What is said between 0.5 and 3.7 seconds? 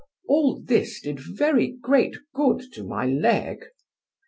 this did very great good to my leg.